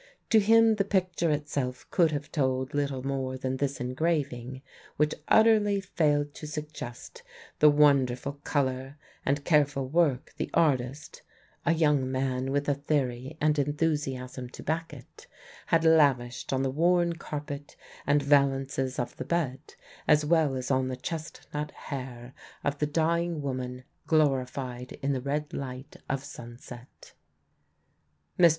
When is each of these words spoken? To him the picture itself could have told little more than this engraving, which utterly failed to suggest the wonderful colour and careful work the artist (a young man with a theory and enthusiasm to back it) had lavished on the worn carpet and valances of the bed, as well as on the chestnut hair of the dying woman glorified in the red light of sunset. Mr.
To 0.31 0.39
him 0.39 0.77
the 0.77 0.83
picture 0.83 1.29
itself 1.29 1.85
could 1.91 2.09
have 2.11 2.31
told 2.31 2.73
little 2.73 3.05
more 3.05 3.37
than 3.37 3.57
this 3.57 3.79
engraving, 3.79 4.63
which 4.97 5.13
utterly 5.27 5.79
failed 5.79 6.33
to 6.33 6.47
suggest 6.47 7.21
the 7.59 7.69
wonderful 7.69 8.39
colour 8.43 8.97
and 9.27 9.45
careful 9.45 9.87
work 9.87 10.33
the 10.37 10.49
artist 10.55 11.21
(a 11.67 11.73
young 11.73 12.11
man 12.11 12.49
with 12.51 12.67
a 12.67 12.73
theory 12.73 13.37
and 13.39 13.59
enthusiasm 13.59 14.49
to 14.49 14.63
back 14.63 14.91
it) 14.91 15.27
had 15.67 15.83
lavished 15.85 16.51
on 16.51 16.63
the 16.63 16.71
worn 16.71 17.13
carpet 17.13 17.75
and 18.07 18.23
valances 18.23 18.97
of 18.97 19.15
the 19.17 19.23
bed, 19.23 19.75
as 20.07 20.25
well 20.25 20.55
as 20.55 20.71
on 20.71 20.87
the 20.87 20.95
chestnut 20.97 21.69
hair 21.69 22.33
of 22.63 22.79
the 22.79 22.87
dying 22.87 23.39
woman 23.43 23.83
glorified 24.07 24.93
in 25.03 25.13
the 25.13 25.21
red 25.21 25.53
light 25.53 25.97
of 26.09 26.23
sunset. 26.23 27.13
Mr. 28.39 28.49